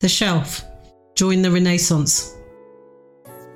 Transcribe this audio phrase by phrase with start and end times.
[0.00, 0.64] The Shelf.
[1.16, 2.36] Join the Renaissance.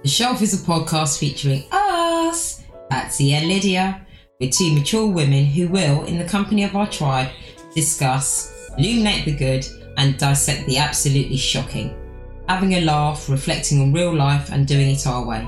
[0.03, 4.05] The Shelf is a podcast featuring us, Patsy and Lydia.
[4.41, 7.29] We're two mature women who will, in the company of our tribe,
[7.77, 9.65] discuss, illuminate the good,
[9.99, 11.97] and dissect the absolutely shocking.
[12.49, 15.47] Having a laugh, reflecting on real life, and doing it our way.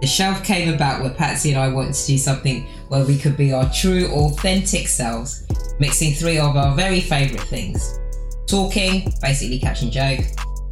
[0.00, 3.36] The shelf came about where Patsy and I wanted to do something where we could
[3.36, 5.46] be our true, authentic selves,
[5.78, 7.98] mixing three of our very favourite things
[8.46, 10.20] talking, basically catching joke,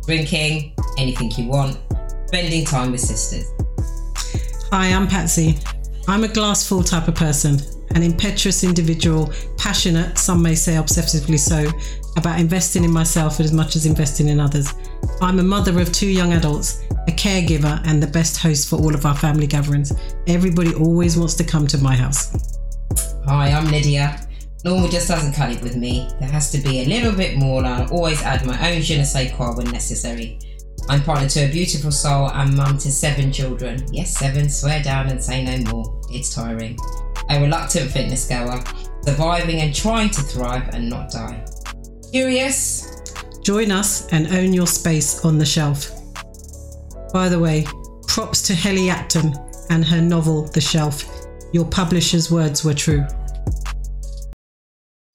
[0.06, 1.78] drinking, anything you want,
[2.26, 3.50] spending time with sisters.
[4.70, 5.58] Hi, I'm Patsy.
[6.06, 7.58] I'm a glass full type of person,
[7.94, 11.70] an impetuous individual, passionate, some may say obsessively so,
[12.16, 14.74] about investing in myself as much as investing in others.
[15.20, 18.94] I'm a mother of two young adults, a caregiver, and the best host for all
[18.94, 19.92] of our family gatherings.
[20.26, 22.58] Everybody always wants to come to my house.
[23.26, 24.23] Hi, I'm Lydia.
[24.64, 26.08] Normal just doesn't cut it with me.
[26.18, 28.96] There has to be a little bit more, and I'll always add my own je
[28.96, 30.38] ne sais quoi when necessary.
[30.88, 33.84] I'm partner to a beautiful soul and mum to seven children.
[33.92, 36.00] Yes, seven, swear down and say no more.
[36.10, 36.78] It's tiring.
[37.28, 38.62] A reluctant fitness goer,
[39.02, 41.44] surviving and trying to thrive and not die.
[42.10, 43.02] Curious?
[43.42, 45.90] Join us and own your space on the shelf.
[47.12, 47.66] By the way,
[48.08, 49.34] props to Helly Acton
[49.68, 51.04] and her novel, The Shelf.
[51.52, 53.06] Your publisher's words were true.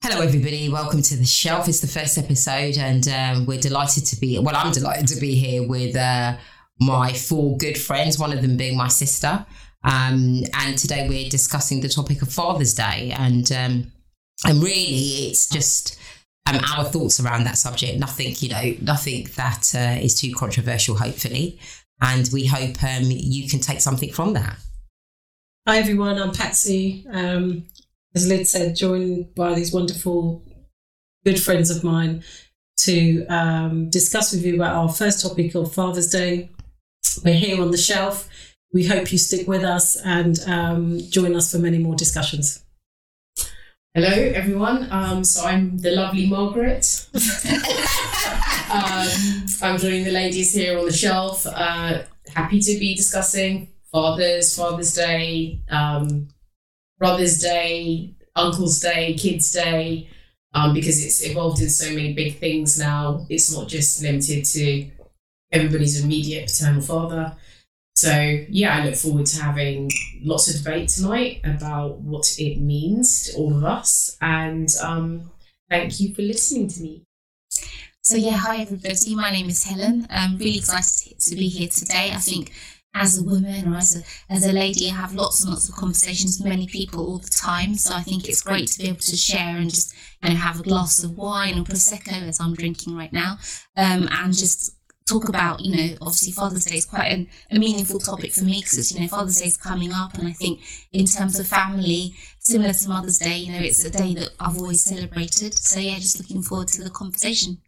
[0.02, 0.70] Hello, everybody.
[0.70, 1.68] Welcome to the shelf.
[1.68, 4.38] It's the first episode, and um, we're delighted to be.
[4.38, 6.38] Well, I'm delighted to be here with uh,
[6.80, 8.18] my four good friends.
[8.18, 9.44] One of them being my sister.
[9.84, 13.92] Um, and today we're discussing the topic of Father's Day, and um,
[14.46, 15.98] and really, it's just
[16.46, 17.98] um, our thoughts around that subject.
[17.98, 20.96] Nothing, you know, nothing that uh, is too controversial.
[20.96, 21.60] Hopefully,
[22.00, 24.56] and we hope um, you can take something from that.
[25.68, 27.04] Hi everyone, I'm Patsy.
[27.12, 27.66] Um,
[28.14, 30.42] as Lyd said, joined by these wonderful,
[31.24, 32.22] good friends of mine
[32.78, 36.50] to um, discuss with you about our first topic of Father's Day.
[37.24, 38.28] We're here on the shelf.
[38.72, 42.64] We hope you stick with us and um, join us for many more discussions.
[43.94, 44.86] Hello, everyone.
[44.92, 47.08] Um, so I'm the lovely Margaret.
[48.70, 49.08] um,
[49.62, 51.44] I'm joining the ladies here on the shelf.
[51.44, 56.28] Uh, happy to be discussing fathers, Father's Day, um,
[57.00, 60.08] Brother's Day, Uncle's Day, Kids Day,
[60.52, 63.26] um, because it's evolved in so many big things now.
[63.30, 64.90] It's not just limited to
[65.50, 67.36] everybody's immediate paternal father.
[67.96, 69.90] So, yeah, I look forward to having
[70.22, 74.16] lots of debate tonight about what it means to all of us.
[74.20, 75.30] And um,
[75.68, 77.02] thank you for listening to me.
[78.02, 79.14] So, yeah, hi everybody.
[79.14, 80.06] My name is Helen.
[80.10, 82.12] I'm really excited to be here today.
[82.12, 82.52] I think
[82.94, 85.76] as a woman or as a as a lady, I have lots and lots of
[85.76, 87.74] conversations with many people all the time.
[87.76, 90.60] So I think it's great to be able to share and just you know have
[90.60, 93.38] a glass of wine or prosecco as I'm drinking right now,
[93.76, 97.98] um, and just talk about you know obviously Father's Day is quite an, a meaningful
[97.98, 100.60] topic for me because you know Father's Day is coming up, and I think
[100.92, 104.58] in terms of family, similar to Mother's Day, you know it's a day that I've
[104.58, 105.54] always celebrated.
[105.54, 107.58] So yeah, just looking forward to the conversation.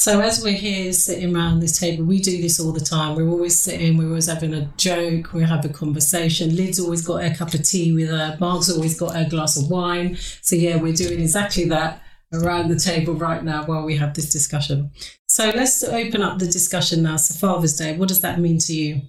[0.00, 3.16] So as we're here sitting around this table, we do this all the time.
[3.16, 6.54] We're always sitting, we're always having a joke, we have a conversation.
[6.54, 9.68] Lyd's always got a cup of tea with her, Mark's always got a glass of
[9.68, 10.16] wine.
[10.40, 12.00] So yeah, we're doing exactly that
[12.32, 14.92] around the table right now while we have this discussion.
[15.26, 17.16] So let's open up the discussion now.
[17.16, 19.00] So Father's Day, what does that mean to you?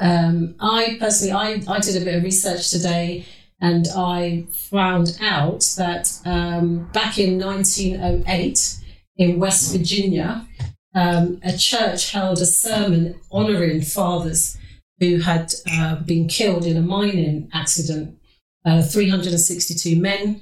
[0.00, 3.26] Um, I personally, I, I did a bit of research today
[3.60, 8.82] and I found out that um, back in 1908,
[9.16, 10.46] in West Virginia,
[10.94, 14.56] um, a church held a sermon honoring fathers
[14.98, 18.18] who had uh, been killed in a mining accident.
[18.64, 20.40] Uh, 362 men,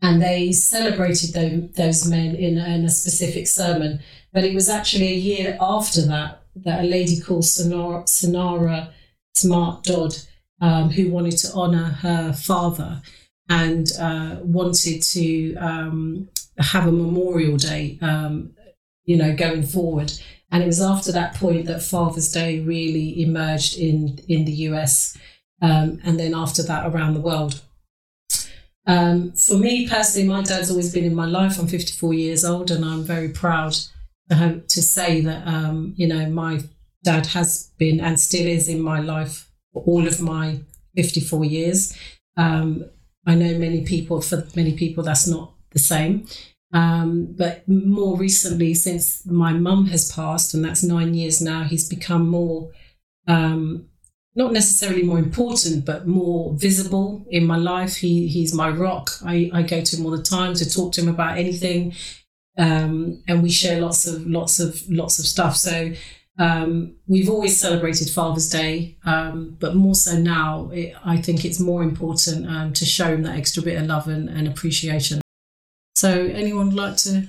[0.00, 4.00] and they celebrated them, those men in, in, a specific sermon.
[4.32, 8.04] But it was actually a year after that that a lady called Sonora
[9.34, 10.16] Smart Dodd,
[10.60, 13.02] um, who wanted to honour her father
[13.48, 18.54] and uh, wanted to um, have a Memorial Day, um,
[19.04, 20.12] you know, going forward.
[20.50, 25.16] And it was after that point that Father's Day really emerged in in the US,
[25.62, 27.62] um, and then after that around the world.
[28.86, 31.58] Um, for me personally, my dad's always been in my life.
[31.58, 33.76] I'm 54 years old, and I'm very proud
[34.28, 36.60] to, have, to say that um, you know my
[37.02, 40.60] dad has been and still is in my life for all of my
[40.96, 41.96] 54 years.
[42.36, 42.84] Um,
[43.26, 46.26] I know many people, for many people, that's not the same.
[46.72, 51.88] Um, but more recently, since my mum has passed, and that's nine years now, he's
[51.88, 52.70] become more,
[53.28, 53.88] um,
[54.34, 57.96] not necessarily more important, but more visible in my life.
[57.96, 59.10] He he's my rock.
[59.24, 61.94] I, I go to him all the time to talk to him about anything.
[62.58, 65.56] um, and we share lots of lots of lots of stuff.
[65.56, 65.92] So
[66.38, 71.60] um, we've always celebrated Father's Day, um, but more so now, it, I think it's
[71.60, 75.20] more important um, to show him that extra bit of love and, and appreciation.
[75.94, 77.28] So, anyone would like to?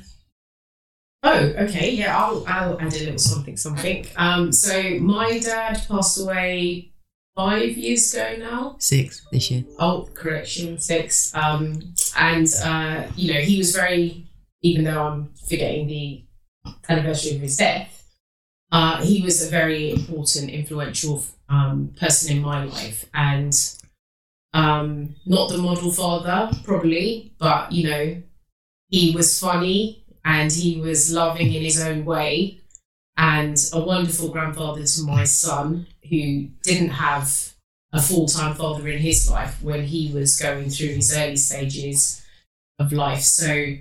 [1.24, 1.92] Oh, okay.
[1.92, 4.06] Yeah, I'll, I'll add a little something, something.
[4.18, 6.92] Um, so my dad passed away
[7.36, 8.76] five years ago now.
[8.80, 9.64] Six this year.
[9.80, 11.34] Oh, correction, six.
[11.34, 14.28] Um, and uh, you know, he was very,
[14.62, 16.26] even though I'm forgetting the
[16.90, 17.93] anniversary of his death,
[18.74, 23.54] uh, he was a very important, influential um, person in my life, and
[24.52, 28.22] um, not the model father, probably, but you know,
[28.90, 32.62] he was funny and he was loving in his own way,
[33.16, 37.54] and a wonderful grandfather to my son who didn't have
[37.92, 42.26] a full time father in his life when he was going through his early stages
[42.80, 43.22] of life.
[43.22, 43.76] So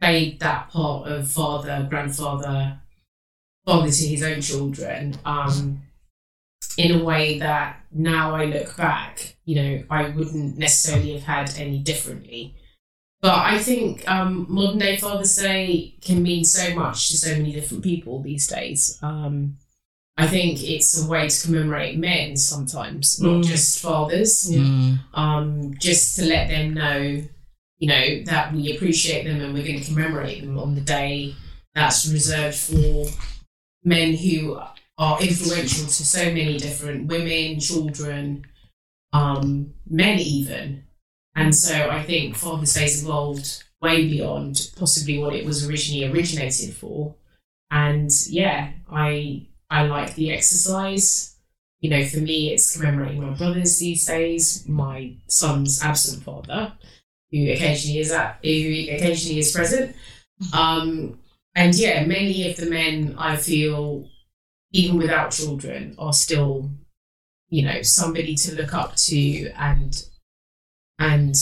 [0.00, 2.80] played that part of father, grandfather,
[3.68, 5.82] father to his own children um,
[6.78, 11.58] in a way that now I look back, you know, I wouldn't necessarily have had
[11.58, 12.54] any differently.
[13.20, 17.52] But I think um, modern day Father's Day can mean so much to so many
[17.52, 18.96] different people these days.
[19.02, 19.58] Um,
[20.16, 23.44] I think it's a way to commemorate men sometimes, not Mm.
[23.46, 24.50] just fathers.
[24.50, 24.96] Yeah.
[25.14, 27.22] Um, just to let them know,
[27.78, 31.34] you know, that we appreciate them and we're going to commemorate them on the day
[31.74, 33.06] that's reserved for
[33.88, 34.60] men who
[34.98, 38.44] are influential to so many different women, children,
[39.12, 40.84] um, men even.
[41.34, 46.74] And so I think Father's Day's evolved way beyond possibly what it was originally originated
[46.74, 47.14] for.
[47.70, 51.36] And yeah, I I like the exercise.
[51.80, 56.72] You know, for me, it's commemorating my brothers these days, my son's absent father,
[57.30, 59.94] who occasionally is at, who occasionally is present.
[60.52, 61.20] Um,
[61.58, 64.08] and yeah, many of the men I feel,
[64.70, 66.70] even without children, are still,
[67.48, 70.04] you know, somebody to look up to and
[71.00, 71.34] and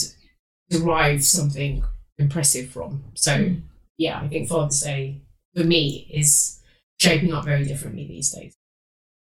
[0.70, 1.84] derive something
[2.16, 3.04] impressive from.
[3.14, 3.54] So hmm.
[3.98, 5.20] yeah, I think Father's Day
[5.54, 6.62] for me is
[6.98, 8.56] shaping up very differently these days.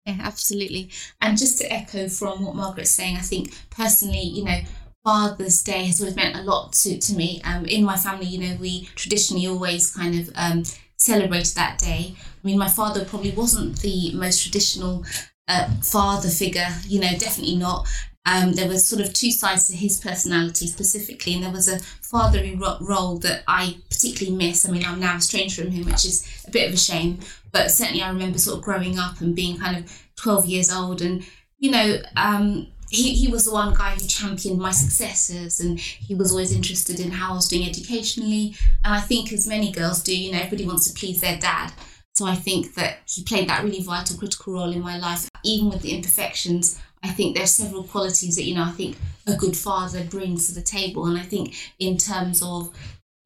[0.04, 0.90] Yeah, absolutely.
[1.20, 4.58] And just to echo from what Margaret's saying, I think personally, you know,
[5.04, 7.40] Father's Day has always meant a lot to, to me.
[7.44, 10.64] Um, in my family, you know, we traditionally always kind of um,
[10.96, 12.14] celebrated that day.
[12.16, 15.04] I mean, my father probably wasn't the most traditional
[15.48, 17.88] uh, father figure, you know, definitely not.
[18.24, 21.80] Um, there was sort of two sides to his personality specifically, and there was a
[21.80, 24.68] fatherly ro- role that I particularly miss.
[24.68, 27.18] I mean, I'm now estranged from him, which is a bit of a shame,
[27.50, 31.02] but certainly I remember sort of growing up and being kind of 12 years old,
[31.02, 31.26] and
[31.58, 36.14] you know, um, he, he was the one guy who championed my successes, and he
[36.14, 38.54] was always interested in how I was doing educationally.
[38.84, 41.72] And I think, as many girls do, you know, everybody wants to please their dad.
[42.14, 45.70] So I think that he played that really vital, critical role in my life, even
[45.70, 46.78] with the imperfections.
[47.02, 48.96] I think there's several qualities that you know I think
[49.26, 52.70] a good father brings to the table, and I think in terms of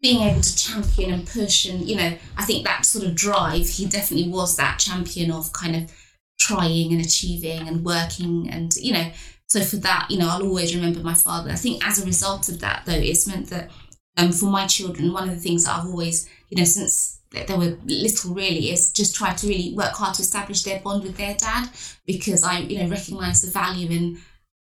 [0.00, 3.68] being able to champion and push, and you know I think that sort of drive,
[3.68, 5.92] he definitely was that champion of kind of
[6.38, 9.10] trying and achieving and working, and you know
[9.48, 11.50] so for that you know I'll always remember my father.
[11.50, 13.70] I think as a result of that though, it's meant that
[14.16, 17.54] um, for my children, one of the things that I've always you know since they
[17.54, 21.16] were little really is just try to really work hard to establish their bond with
[21.16, 21.68] their dad
[22.06, 24.18] because I you know recognize the value in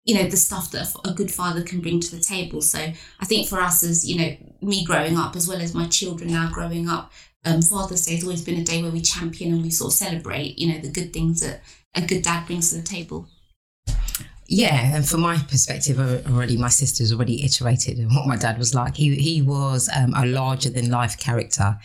[0.06, 3.26] you know the stuff that a good father can bring to the table so I
[3.26, 6.50] think for us as you know me growing up as well as my children now
[6.52, 7.12] growing up
[7.46, 9.98] um, Father's Day has always been a day where we champion and we sort of
[9.98, 11.62] celebrate you know the good things that
[11.96, 13.28] a good dad brings to the table
[14.56, 18.76] Yeah, and from my perspective, already my sister's already iterated on what my dad was
[18.76, 18.96] like.
[18.96, 21.76] He he was um, a larger than life character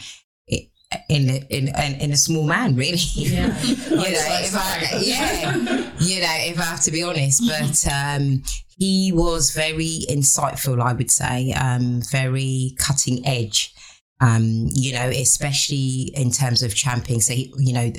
[1.09, 2.99] in a- in in, in a small man, really.
[3.15, 3.59] Yeah.
[3.63, 5.57] you know, if I, yeah,
[5.99, 8.43] you know, if I have to be honest, but um,
[8.77, 10.79] he was very insightful.
[10.83, 13.75] I would say, um, very cutting edge.
[14.21, 17.21] Um, you know, especially in terms of championing.
[17.21, 17.93] So, he, you know,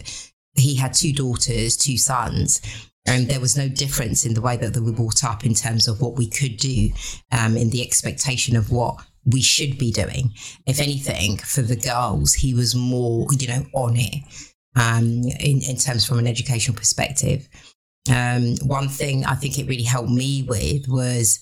[0.56, 2.62] he had two daughters, two sons,
[3.06, 5.88] and there was no difference in the way that they were brought up in terms
[5.88, 6.90] of what we could do,
[7.32, 10.32] um, in the expectation of what we should be doing.
[10.66, 14.24] If anything, for the girls, he was more, you know, on it
[14.76, 17.48] um, in, in terms from an educational perspective.
[18.14, 21.40] Um, one thing I think it really helped me with was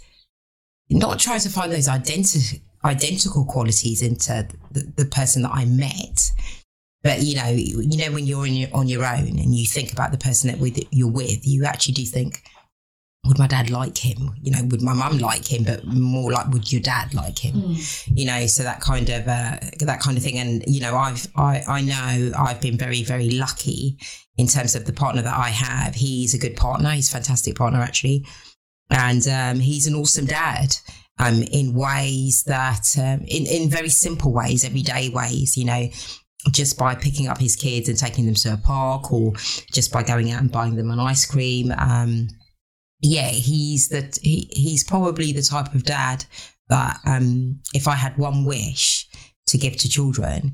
[0.90, 6.32] not trying to find those identi- identical qualities into the, the person that I met.
[7.04, 9.94] But you know, you know when you're in your, on your own and you think
[9.94, 12.42] about the person that with you're with, you actually do think,
[13.28, 14.32] would my dad like him?
[14.42, 15.64] You know, would my mum like him?
[15.64, 17.56] But more like, would your dad like him?
[17.56, 18.14] Hmm.
[18.14, 20.38] You know, so that kind of uh, that kind of thing.
[20.38, 23.98] And you know, I've I I know I've been very very lucky
[24.38, 25.96] in terms of the partner that I have.
[25.96, 26.90] He's a good partner.
[26.92, 28.26] He's a fantastic partner actually,
[28.90, 30.76] and um, he's an awesome dad.
[31.20, 35.58] Um, in ways that, um, in in very simple ways, everyday ways.
[35.58, 35.90] You know,
[36.52, 39.34] just by picking up his kids and taking them to a park, or
[39.74, 41.74] just by going out and buying them an ice cream.
[41.78, 42.28] Um,
[43.02, 46.26] yeah, he's that he, he's probably the type of dad
[46.70, 49.08] that um, if I had one wish
[49.48, 50.54] to give to children,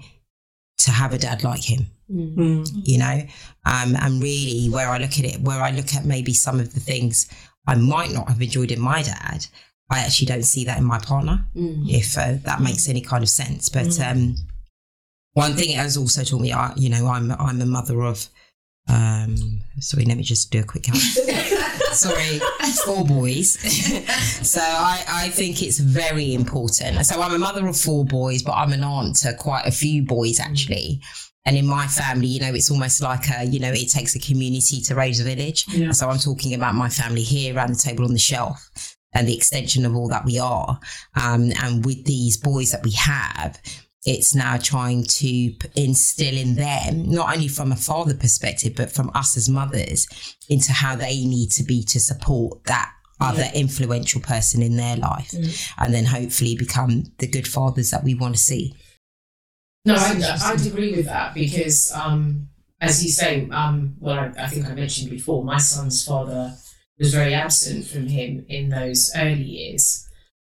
[0.80, 2.70] to have a dad like him, Mm.
[2.84, 3.22] you know,
[3.66, 6.74] um, and really where I look at it, where I look at maybe some of
[6.74, 7.28] the things
[7.66, 9.48] I might not have enjoyed in my dad,
[9.90, 11.90] I actually don't see that in my partner, Mm.
[11.90, 13.70] if uh, that makes any kind of sense.
[13.70, 14.36] But um,
[15.34, 18.28] one thing it has also taught me, I, you know, I'm I'm a mother of.
[18.90, 20.98] Um, sorry, let me just do a quick count.
[21.94, 22.40] sorry,
[22.84, 23.58] four boys.
[24.46, 27.06] so I, I think it's very important.
[27.06, 30.04] So I'm a mother of four boys, but I'm an aunt to quite a few
[30.04, 31.02] boys actually.
[31.46, 34.20] And in my family, you know, it's almost like a, you know, it takes a
[34.20, 35.66] community to raise a village.
[35.70, 35.92] Yeah.
[35.92, 38.70] So I'm talking about my family here around the table on the shelf
[39.14, 40.80] and the extension of all that we are.
[41.22, 43.60] Um, and with these boys that we have,
[44.06, 49.10] it's now trying to instill in them, not only from a father perspective, but from
[49.14, 50.08] us as mothers,
[50.50, 52.92] into how they need to be to support that
[53.22, 55.34] other influential person in their life.
[55.78, 58.76] And then hopefully become the good fathers that we want to see.
[59.86, 62.50] No, I, I'd agree with that because, um,
[62.82, 66.56] as you say, um, well, I, I think I mentioned before, my son's father
[67.00, 70.03] was very absent from him in those early years.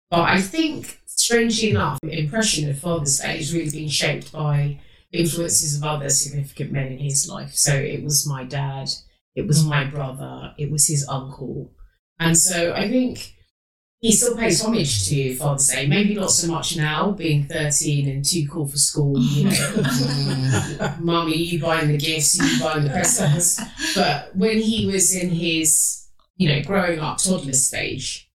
[0.09, 4.79] But I think, strangely enough, the impression of Father's Day is really being shaped by
[5.11, 7.53] influences of other significant men in his life.
[7.53, 8.89] So it was my dad,
[9.35, 11.71] it was my brother, it was his uncle.
[12.19, 13.35] And so I think
[14.01, 15.85] he still pays homage to Father's Day.
[15.85, 20.95] Maybe not so much now, being 13 and too cool for school, you know.
[20.99, 23.59] Mummy, you buying the gifts, you buying the presents.
[23.95, 28.28] But when he was in his, you know, growing up toddler stage,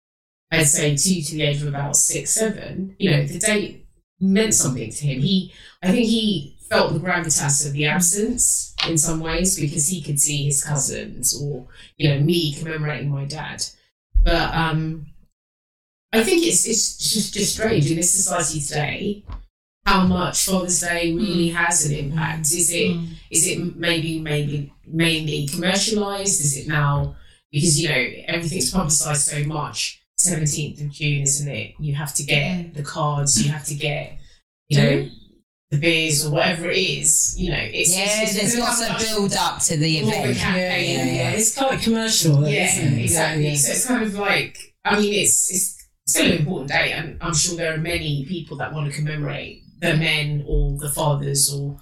[0.52, 3.86] I'd say two to the age of about six, seven, you know, the date
[4.20, 5.20] meant something to him.
[5.20, 10.02] He, I think he felt the gravitas of the absence in some ways because he
[10.02, 11.66] could see his cousins or,
[11.96, 13.64] you know, me commemorating my dad.
[14.22, 15.06] But um,
[16.12, 19.24] I think it's it's just, just strange in this society today
[19.84, 22.52] how much Father's Day really has an impact.
[22.52, 22.96] Is it
[23.30, 26.40] is it maybe maybe mainly commercialized?
[26.40, 27.16] Is it now
[27.50, 30.01] because you know everything's publicized so much?
[30.22, 31.74] Seventeenth of June, isn't it?
[31.80, 33.42] You have to get the cards.
[33.44, 34.18] You have to get
[34.68, 35.08] you know
[35.70, 37.34] the beers or whatever it is.
[37.38, 40.36] You know, it's Yeah, it's, it's there's lots of build up to the more event.
[40.38, 40.98] campaign.
[40.98, 43.02] Yeah, yeah, It's quite commercial, Yeah, isn't it?
[43.02, 43.48] exactly.
[43.48, 45.66] Yeah, So it's kind of like, I mean, it's it's
[46.06, 49.62] still an important day, and I'm sure there are many people that want to commemorate
[49.80, 51.78] the men or the fathers, or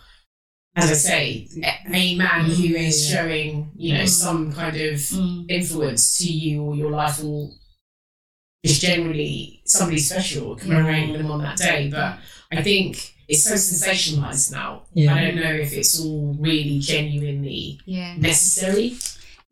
[0.76, 1.48] as I say,
[1.92, 3.22] a man who is Yeah.
[3.22, 5.50] showing, you know, some kind of Mm.
[5.50, 7.50] influence to you or your life, or
[8.64, 11.88] just generally somebody special, commemorating them on that day.
[11.90, 12.18] But
[12.52, 14.82] I think it's so sensationalized now.
[14.92, 15.14] Yeah.
[15.14, 18.16] I don't know if it's all really genuinely Yeah.
[18.16, 18.96] necessary.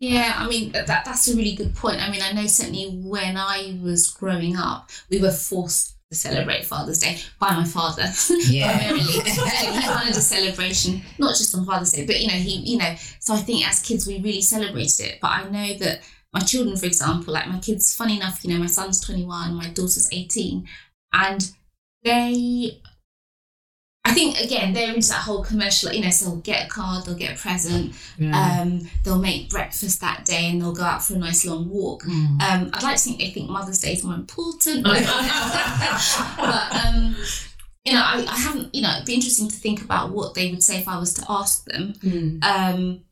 [0.00, 2.00] Yeah, I mean that, that that's a really good point.
[2.00, 6.64] I mean, I know certainly when I was growing up, we were forced to celebrate
[6.64, 8.04] Father's Day by my father.
[8.48, 8.78] Yeah.
[8.78, 9.02] primarily.
[9.12, 12.94] he wanted a celebration, not just on Father's Day, but you know, he, you know.
[13.18, 15.18] So I think as kids we really celebrated it.
[15.20, 16.00] But I know that
[16.32, 19.54] my children, for example, like my kids, funny enough, you know, my son's twenty one,
[19.54, 20.68] my daughter's eighteen,
[21.12, 21.50] and
[22.02, 22.80] they.
[24.04, 26.08] I think again they're into that whole commercial, you know.
[26.10, 28.60] So they'll get a card, they'll get a present, yeah.
[28.62, 32.04] um, they'll make breakfast that day, and they'll go out for a nice long walk.
[32.04, 32.40] Mm.
[32.40, 35.06] Um, I'd like to think they think Mother's Day is more important, but,
[36.86, 37.16] um,
[37.84, 38.74] you know, I, I haven't.
[38.74, 41.12] You know, it'd be interesting to think about what they would say if I was
[41.14, 41.92] to ask them.
[42.42, 43.04] Um,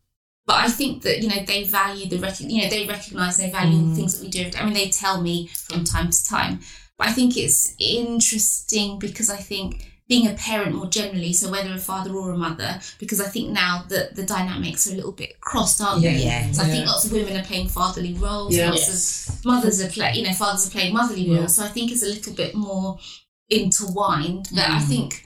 [0.47, 3.51] but I think that you know they value the rec- you know they recognise they
[3.51, 3.91] value Mm.
[3.91, 4.51] the things that we do.
[4.59, 6.61] I mean, they tell me from time to time.
[6.99, 11.73] But I think it's interesting because I think being a parent more generally, so whether
[11.75, 15.11] a father or a mother, because I think now that the dynamics are a little
[15.13, 16.13] bit crossed, aren't Yeah.
[16.13, 16.25] they?
[16.25, 16.53] Yeah.
[16.53, 18.71] So I think lots of women are playing fatherly roles, Yeah.
[18.71, 21.39] lots of mothers are playing, you know, fathers are playing motherly Yeah.
[21.39, 21.57] roles.
[21.57, 22.99] So I think it's a little bit more
[23.51, 24.49] intertwined.
[24.55, 24.89] But I Mm.
[24.89, 25.26] think,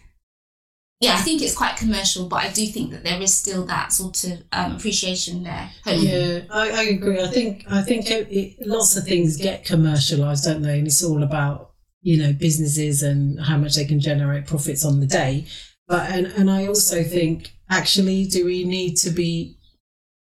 [1.00, 3.90] yeah, I think it's quite commercial, but I do think that there is still that
[3.90, 5.70] sort of um, appreciation there.
[5.86, 7.22] Yeah, I, I agree.
[7.22, 10.78] I think I think it, it, lots of things get commercialized, don't they?
[10.78, 11.70] And it's all about
[12.02, 15.46] you know businesses and how much they can generate profits on the day.
[15.88, 19.56] But and and I also think actually, do we need to be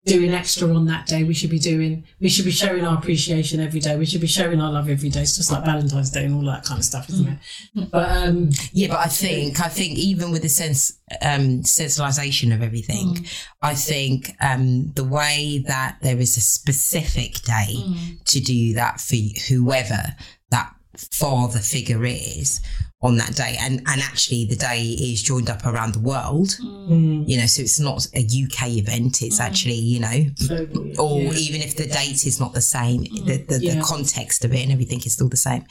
[0.09, 1.23] doing extra on that day.
[1.25, 2.05] We should be doing.
[2.21, 3.97] We should be showing our appreciation every day.
[3.97, 5.23] We should be showing our love every day.
[5.23, 7.91] It's just like Valentine's Day and all that kind of stuff, isn't it?
[7.93, 12.63] But um, Yeah, but I think I think even with the sense um sensibilization of
[12.63, 13.45] everything, Mm.
[13.63, 18.25] I think um the way that there is a specific day Mm.
[18.25, 19.17] to do that for
[19.49, 20.03] whoever
[20.51, 22.61] that father figure is
[23.01, 23.57] on that day.
[23.61, 26.49] And and actually the day is joined up around the world.
[26.61, 29.23] Mm, you know so it's not a uk event.
[29.23, 31.33] It's actually you know globally, or yeah.
[31.33, 33.75] even if the date is not the same, the, the, Yeah.
[33.77, 35.65] the context of it and everything is still the same.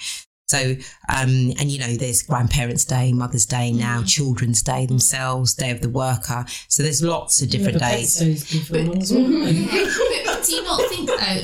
[0.47, 0.75] So,
[1.09, 5.81] um, and you know, there's Grandparents' Day, Mother's Day now, Children's Day themselves, Day of
[5.81, 6.45] the Worker.
[6.69, 8.17] So there's lots of different Yeah, days.
[8.17, 9.23] Pets Day's before one as well.
[10.25, 11.41] but do you not think though,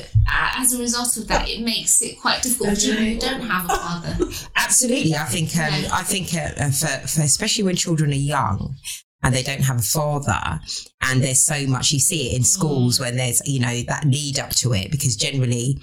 [0.56, 3.66] as a result of that, it makes it quite difficult for children who don't have
[3.66, 4.24] a father?
[4.56, 5.54] Absolutely, I think.
[5.54, 5.88] Um, Yeah.
[5.92, 8.76] I think uh, uh, for, for especially when children are young.
[9.22, 10.60] And they don't have a father,
[11.00, 14.38] and there's so much you see it in schools when there's you know that lead
[14.38, 15.80] up to it because generally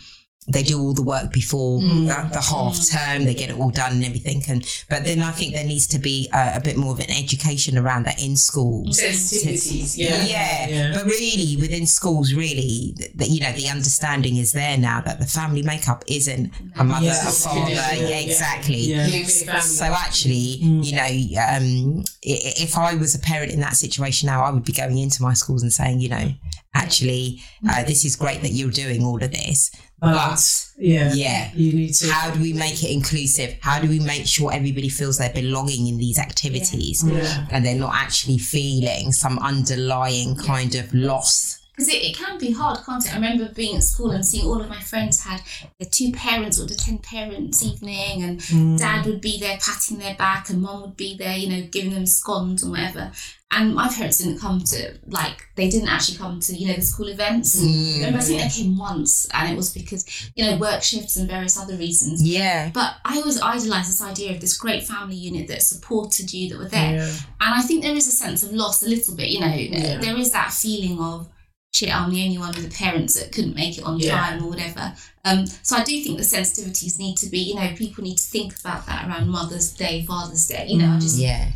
[0.48, 3.92] they do all the work before the, the half term, they get it all done
[3.94, 4.42] and everything.
[4.50, 7.12] And but then I think there needs to be a, a bit more of an
[7.12, 9.00] education around that in schools.
[9.00, 10.24] Sensitivities, yeah.
[10.26, 10.94] Yeah, Yeah.
[10.96, 15.28] but really within schools, really, that you know, the understanding is there now that the
[15.28, 17.70] family makeup isn't a mother, Yes, a father.
[17.72, 18.20] Yeah, yeah.
[18.20, 18.78] exactly.
[18.78, 19.06] Yeah.
[19.06, 19.62] Nuclear.
[19.62, 20.84] So actually, Mm.
[20.84, 24.74] you know, um, if I was a parent in that situation now, I would be
[24.74, 26.34] going into my schools and saying, you know,
[26.74, 29.72] actually, uh, this is great that you're doing all of this,
[30.02, 31.52] But but yeah, yeah.
[31.54, 32.12] you need to.
[32.12, 33.56] how do we make it inclusive?
[33.62, 37.46] How do we make sure everybody feels they're belonging in these activities Yeah.
[37.52, 41.61] and they're not actually feeling some underlying kind of loss?
[41.82, 43.12] Because it, it can be hard, can't it?
[43.12, 45.42] I remember being at school and seeing all of my friends had
[45.80, 48.78] the two parents or the 10 parents evening, and Mm.
[48.78, 51.94] dad would be there patting their back, and mom would be there, you know, giving
[51.94, 53.12] them scones or whatever.
[53.50, 56.82] And my parents didn't come to, like, they didn't actually come to, you know, the
[56.84, 57.60] school events.
[57.60, 57.96] Mm.
[57.96, 61.28] Remember, I think they came once, and it was because, you know, work shifts and
[61.28, 62.22] various other reasons.
[62.22, 62.70] Yeah.
[62.74, 66.60] But I always idolised this idea of this great family unit that supported you, that
[66.60, 66.98] were there.
[66.98, 67.12] Yeah.
[67.42, 69.98] And I think there is a sense of loss a little bit, you know, Yeah.
[69.98, 71.28] there is that feeling of
[71.72, 74.18] shit, I'm the only one with the parents that couldn't make it on Yeah.
[74.18, 74.94] time or whatever.
[75.24, 78.24] Um, so I do think the sensitivities need to be, you know, people need to
[78.24, 81.48] think about that around Mother's Day, Father's Day, you know, I just Yeah.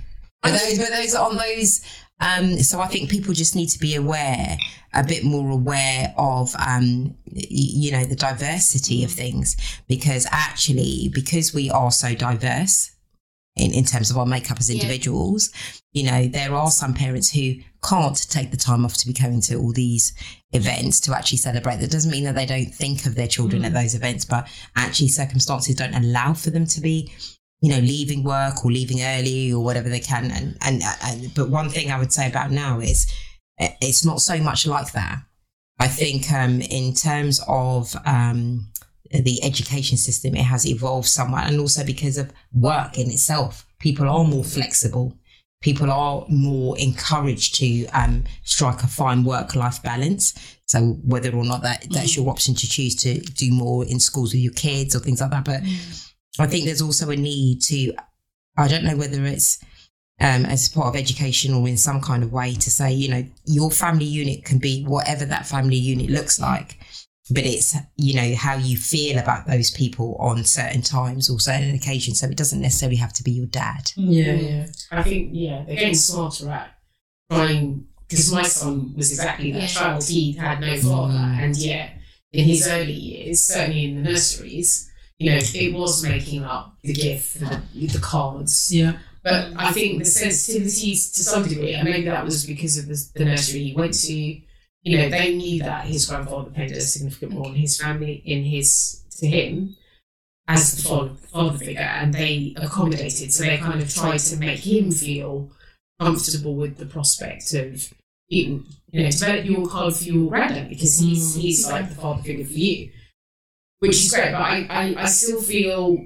[0.41, 1.81] But those, but those on those.
[2.21, 4.57] Um, so I think people just need to be aware,
[4.93, 9.57] a bit more aware of, um, you know, the diversity of things,
[9.89, 12.91] because actually, because we are so diverse
[13.55, 14.75] in, in terms of our makeup as Yeah.
[14.75, 15.49] individuals,
[15.93, 19.41] you know, there are some parents who can't take the time off to be going
[19.41, 20.13] to all these
[20.51, 21.77] events to actually celebrate.
[21.79, 25.09] That doesn't mean that they don't think of their children at those events, but actually
[25.09, 27.11] circumstances don't allow for them to be
[27.61, 30.29] you know, leaving work or leaving early or whatever they can.
[30.29, 33.11] And, and, and but one thing I would say about now is
[33.59, 35.19] eh, it's not so much like that.
[35.79, 38.67] I think um, in terms of um,
[39.11, 44.09] the education system, it has evolved somewhat, and also because of work in itself, people
[44.09, 45.17] are more flexible.
[45.61, 50.33] People are more encouraged to um, strike a fine work-life balance.
[50.67, 54.33] So whether or not that that's your option to choose to do more in schools
[54.33, 55.61] with your kids or things like that, but
[56.37, 57.93] I think there's also a need to,
[58.57, 59.63] I don't know whether it's
[60.19, 63.25] um, as part of education or in some kind of way to say, you know,
[63.45, 66.77] your family unit can be whatever that family unit looks like,
[67.31, 71.73] but it's, you know, how you feel about those people on certain times or certain
[71.73, 72.19] occasions.
[72.19, 73.91] So it doesn't necessarily have to be your dad.
[73.95, 74.67] Yeah, yeah.
[74.91, 76.71] I think, yeah, they're getting smarter at
[77.31, 79.67] trying, because my son was exactly that Yeah.
[79.67, 80.03] child.
[80.03, 81.43] He had no father, Mm.
[81.43, 81.97] and yet
[82.31, 86.93] in his early years, certainly in the nurseries, you know, it was making up the
[86.93, 88.69] gift, the, the cards.
[88.71, 88.97] Yeah.
[89.23, 93.03] But I think the sensitivities to some degree, and maybe that was because of the,
[93.15, 94.41] the nursery he went to,
[94.85, 98.43] you know, they knew that his grandfather played a significant role in his family, in
[98.43, 99.75] his, to him,
[100.47, 103.33] as the father, father figure, and they accommodated.
[103.33, 105.49] So they kind of tried to make him feel
[105.99, 107.91] comfortable with the prospect of,
[108.27, 111.41] you, you know, develop your card for your granddad because he's, mm.
[111.41, 112.91] he's like the father figure for you,
[113.79, 114.33] which is great.
[114.33, 116.05] But I, I, I still feel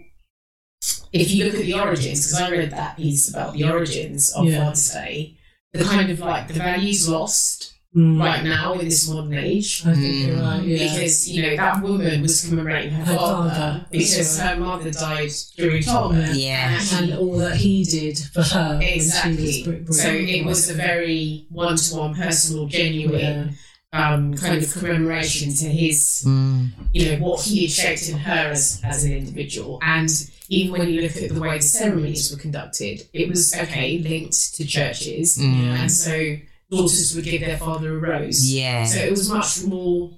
[1.11, 4.45] if you look at the origins, because I read that piece about the origins of
[4.45, 4.63] Yeah.
[4.63, 5.37] Father's Day,
[5.73, 8.19] the kind of like the values lost Mm.
[8.21, 9.81] right now in this modern age.
[9.83, 10.61] I think you're right.
[10.63, 10.93] Yeah.
[10.93, 15.31] Because you know that woman was commemorating her, Her father, father, because her mother died
[15.57, 16.35] during childbirth.
[16.35, 16.79] Yeah.
[16.93, 18.77] and all that he did for her.
[18.77, 19.43] when she Exactly.
[19.43, 23.55] was br- br- So it was a very one-to-one, personal, genuine
[23.91, 24.13] Yeah.
[24.13, 26.69] um, kind of commemoration to his Mm.
[26.93, 29.79] you know, what he had shaped in her as, as an individual.
[29.81, 30.11] And
[30.47, 34.53] even when you look at the way the ceremonies were conducted, it was okay, linked
[34.57, 35.39] to churches.
[35.39, 35.79] Mm.
[35.79, 36.35] And so
[36.69, 38.51] daughters would give their father a rose.
[38.51, 38.85] Yeah.
[38.85, 40.11] So it was much more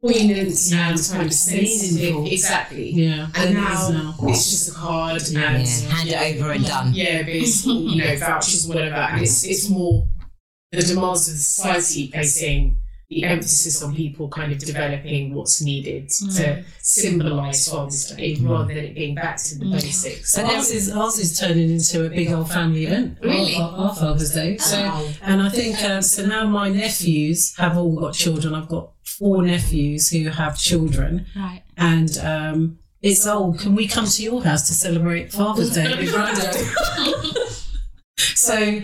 [0.00, 2.26] poignant and kind of sensitive.
[2.26, 2.90] Exactly.
[2.90, 3.28] Yeah.
[3.34, 4.14] And now, now.
[4.22, 5.90] Uh, it's just a card and yeah.
[5.90, 6.94] Hand it over and done.
[6.94, 8.96] yeah, basically, you know, vouchers, whatever.
[8.96, 10.06] And it's it's more
[10.72, 12.76] the demands of the society placing
[13.10, 18.84] the emphasis on people kind of developing what's needed to symbolise Father's Day rather than
[18.84, 20.34] it being back to the basics.
[20.34, 23.18] But ours is ours is turning into a big old family event.
[23.22, 23.56] Really?
[23.56, 24.56] Our, our Father's Day.
[24.56, 25.06] So, Wow.
[25.22, 26.24] and I think um, so.
[26.26, 28.54] Now my nephews have all got children.
[28.54, 31.62] I've got four nephews who have children, Right.
[31.76, 36.10] and um, it's oh, can we come to your house to celebrate Father's Day with
[36.12, 36.56] Granddad?
[38.16, 38.80] so.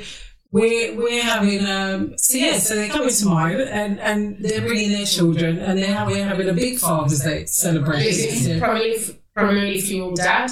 [0.53, 5.07] We're, we're having um so yeah so they're coming tomorrow and, and they're bringing their
[5.07, 8.59] children and they're we're having a big Father's Day celebration.
[8.59, 8.99] primarily,
[9.33, 10.51] primarily for your dad?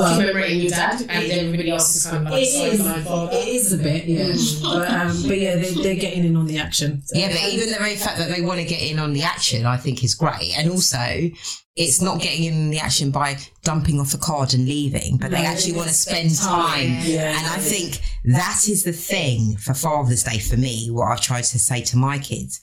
[0.00, 3.48] Well, commemorating your dad, and then everybody else is kind of like it is, it
[3.48, 4.32] is a bit, yeah.
[4.62, 7.02] but, um, but yeah, they, they're getting in on the action.
[7.12, 9.66] Yeah, but even the very fact that they want to get in on the action,
[9.66, 10.54] I think is great.
[10.58, 11.30] And also,
[11.76, 15.30] it's not getting in on the action by dumping off a card and leaving, but
[15.30, 16.96] they No, actually want to spend spend time.
[16.96, 17.00] time.
[17.04, 17.36] Yeah.
[17.38, 21.44] And I think that is the thing for Father's Day for me, what I've tried
[21.44, 22.60] to say to my kids.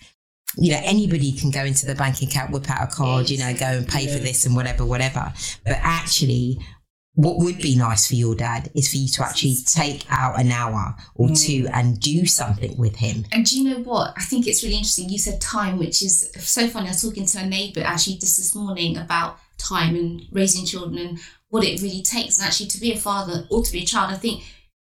[0.55, 3.53] You know, anybody can go into the bank account, whip out a card, you know,
[3.53, 5.33] go and pay for this and whatever, whatever.
[5.65, 6.59] But actually,
[7.17, 10.51] what would be nice for your dad is for you to actually take out an
[10.51, 11.45] hour or mm.
[11.45, 13.25] two and do something with him.
[13.31, 14.13] And do you know what?
[14.15, 15.09] I think it's really interesting.
[15.09, 16.85] You said time, which is so funny.
[16.85, 20.99] I was talking to a neighbour actually just this morning about time and raising children
[20.99, 22.37] and what it really takes.
[22.37, 24.43] And actually, to be a father or to be a child, I think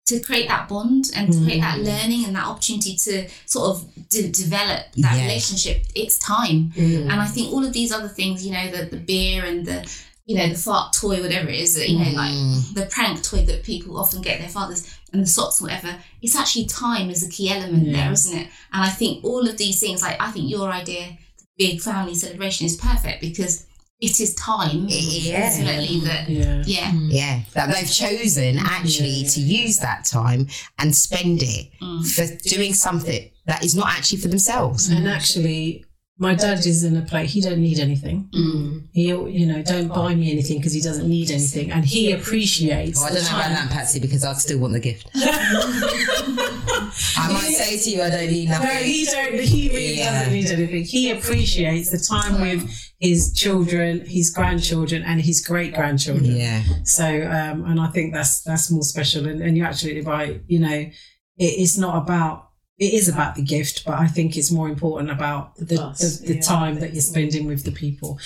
[0.09, 1.87] to create that bond and to create that mm.
[1.87, 5.23] learning and that opportunity to sort of de- develop that Yeah.
[5.23, 6.73] relationship, it's time.
[6.77, 7.11] Mm.
[7.11, 9.91] And I think all of these other things, you know, the, the beer and the,
[10.29, 12.35] you know, the fart toy, whatever it is, you know, like
[12.75, 16.67] the prank toy that people often get their fathers and the socks, whatever, it's actually
[16.67, 17.93] time is a key element Yeah.
[18.05, 18.49] there, isn't it?
[18.75, 22.15] And I think all of these things, like I think your idea, the big family
[22.15, 23.65] celebration, is perfect because
[24.01, 25.51] it is time Yeah.
[25.51, 26.63] ultimately that, Yeah.
[26.67, 30.47] yeah, Yeah, that they've chosen actually to use that time
[30.79, 32.07] and spend it Mm.
[32.07, 34.89] for doing something that is not actually for themselves.
[34.91, 35.87] And actually,
[36.21, 38.29] my dad is in a place, he don't need anything.
[38.35, 38.89] Mm.
[38.93, 41.71] He, you know, don't buy me anything because he doesn't need anything.
[41.71, 44.81] And he appreciates Well, I don't know about that, Patsy, because I'd still want the
[44.81, 45.09] gift.
[45.15, 49.41] I might say to you, I don't need nothing No, he don't.
[49.41, 50.19] He really Yeah.
[50.19, 50.85] doesn't need anything.
[50.85, 56.37] He appreciates the time with his children, his grandchildren, and his great grandchildren.
[56.37, 59.27] Yeah, So, um, and I think that's that's more special.
[59.29, 60.41] And, and you're absolutely right.
[60.47, 60.93] You know, it,
[61.39, 62.48] it's not about.
[62.79, 66.29] It is about the gift, but I think it's more important about the, Us, the,
[66.29, 66.41] the yeah.
[66.41, 68.21] time that you're spending with the people.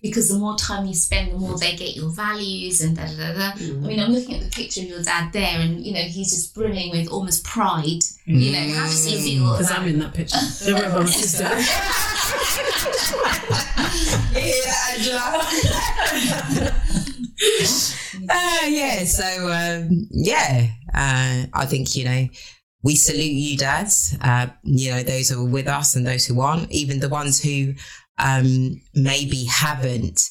[0.00, 3.16] because the more time you spend, the more they get your values and da da
[3.16, 3.32] da.
[3.34, 3.52] da.
[3.52, 6.30] I mean, I'm looking at the picture of your dad there, and you know he's
[6.30, 8.00] just brimming with almost pride.
[8.24, 9.52] You know, how does he feel?
[9.52, 10.38] Because I'm in that picture.
[10.64, 11.44] Don't worry about my sister.
[18.30, 19.04] uh, yeah.
[19.04, 22.28] So um, yeah, uh, I think you know
[22.82, 24.16] we salute you, dads.
[24.20, 27.42] Uh, you know those who are with us and those who aren't, even the ones
[27.42, 27.74] who
[28.18, 30.22] um, maybe haven't.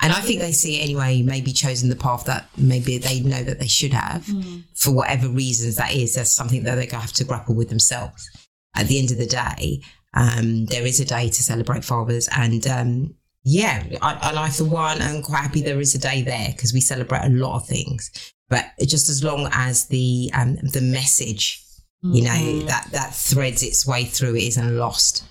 [0.00, 3.42] And I think they see it anyway, maybe chosen the path that maybe they know
[3.42, 4.28] that they should have
[4.74, 6.14] for whatever reasons that is.
[6.14, 8.28] That's something that they're going to have to grapple with themselves.
[8.76, 9.80] At the end of the day,
[10.12, 12.28] um, there is a day to celebrate fathers.
[12.36, 13.14] And um,
[13.44, 16.74] yeah, I, and I, for one, am quite happy there is a day there because
[16.74, 18.10] we celebrate a lot of things.
[18.50, 21.63] But just as long as the um, the message,
[22.12, 25.24] you know, that, that threads its way through it isn't lost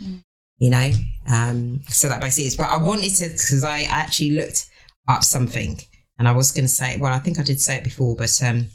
[0.58, 0.92] you know
[1.28, 4.70] um so that basically is but i wanted to because i actually looked
[5.08, 5.80] up something
[6.20, 8.32] and i was going to say well i think i did say it before but
[8.44, 8.68] um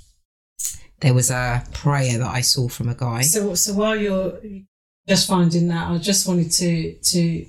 [1.00, 4.38] there was a prayer that i saw from a guy So, so while you're
[5.06, 7.46] just finding that, I just wanted to to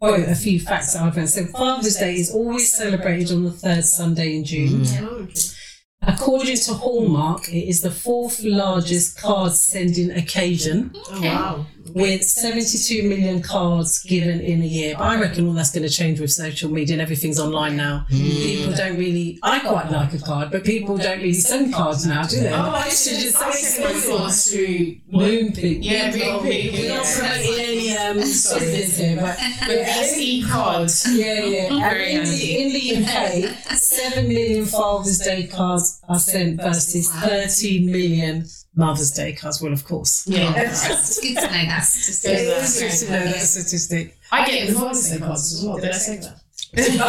[0.00, 1.28] quote a few facts that I've heard.
[1.28, 4.82] So, Father's Day is always celebrated on the third Sunday in June.
[4.82, 5.57] Mm.
[6.02, 11.66] According to Hallmark, it is the fourth largest card sending occasion, Oh, wow.
[11.94, 14.94] With 72 million cards given in a year.
[14.98, 18.06] But I reckon all that's going to change with social media and everything's online now.
[18.10, 19.38] People don't really.
[19.42, 22.52] I quite like a card, but people don't really send cards now, do they?
[22.52, 25.78] Oh, I used to just I sent my thoughts through Moonpig.
[25.82, 27.18] Yeah, Moonpig, We're not yeah.
[27.18, 31.06] promoting any um, business here, but the SE cards.
[31.16, 31.68] yeah, yeah.
[32.08, 38.44] In, the, in the UK, seven million Father's Day cards are sent versus thirteen million
[38.78, 39.60] Mother's Day cards.
[39.60, 40.24] Well, of course.
[40.28, 40.52] Yeah.
[40.56, 42.30] it's good to know that statistic.
[42.30, 44.16] It is good to know that statistic.
[44.30, 45.78] I get the Father's Day cards as well.
[45.78, 46.40] Did I say that?
[46.76, 47.04] no,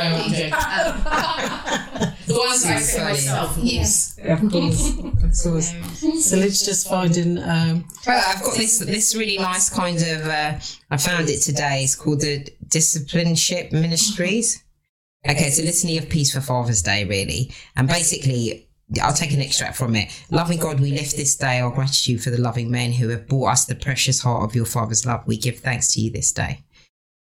[0.00, 0.50] I'm joking.
[2.26, 3.56] The ones I say myself.
[3.62, 4.18] Yes.
[4.50, 4.90] course.
[4.90, 6.24] Of course, of course.
[6.24, 7.38] So let's just find in.
[7.38, 10.26] Um, Well, I've got this this really nice kind of.
[10.26, 10.58] Uh,
[10.90, 11.84] I found it today.
[11.84, 14.64] It's called the Discipleship Ministries.
[15.28, 18.65] Okay, it's a litany of peace for Father's Day, really, and basically.
[19.02, 20.12] I'll take an extract from it.
[20.30, 23.52] Loving God, we lift this day our gratitude for the loving men who have brought
[23.52, 25.26] us the precious heart of your Father's love.
[25.26, 26.64] We give thanks to you this day.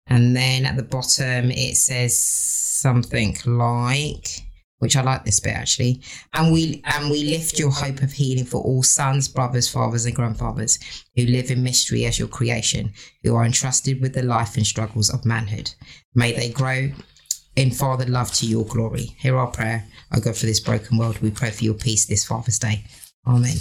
[0.07, 4.27] And then at the bottom, it says something like,
[4.79, 6.03] which I like this bit actually.
[6.33, 10.17] And we and we lift your hope of healing for all sons, brothers, fathers, and
[10.17, 10.79] grandfathers
[11.15, 12.93] who live in mystery as your creation,
[13.23, 15.73] who are entrusted with the life and struggles of manhood.
[16.15, 16.91] May they grow
[17.57, 19.15] in Father love to your glory.
[19.19, 19.85] Hear our prayer,
[20.15, 21.21] O God, for this broken world.
[21.21, 22.85] We pray for your peace this Father's Day.
[23.27, 23.57] Amen.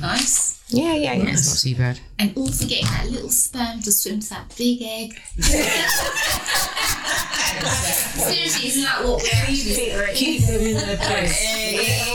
[0.00, 0.62] Nice.
[0.68, 1.32] Yeah, yeah, yeah.
[1.32, 2.00] It's not too bad.
[2.18, 5.20] And all forgetting that little sperm to swim to that big egg.
[8.22, 10.14] Seriously, isn't that what we're doing?
[10.14, 11.44] keep them in their place.
[11.72, 12.12] Yeah,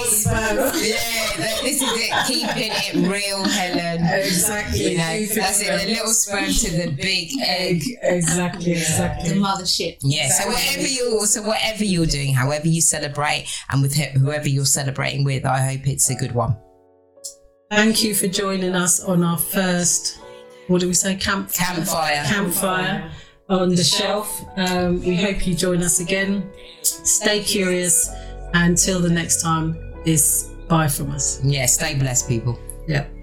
[1.38, 2.12] that- this is it.
[2.28, 4.04] Keeping it real, Helen.
[4.26, 4.91] Exactly.
[4.91, 5.67] You know, that's it.
[5.82, 7.84] The little sperm to the big egg.
[8.02, 9.30] Exactly, exactly.
[9.30, 9.97] The mothership.
[10.02, 10.30] Yeah.
[10.30, 15.23] So whatever you, so whatever you're doing, however you celebrate, and with whoever you're celebrating
[15.23, 16.56] with, I hope it's a good one.
[17.71, 20.19] Thank you for joining us on our first,
[20.67, 22.23] what do we say, camp Campfire.
[22.26, 23.12] campfire
[23.50, 24.41] on the shelf.
[24.56, 26.50] Um, we hope you join us again.
[26.82, 28.10] Stay curious.
[28.54, 31.41] Until the next time, is bye from us.
[31.43, 31.65] Yeah.
[31.65, 32.60] Stay blessed, people.
[32.88, 33.16] Yep.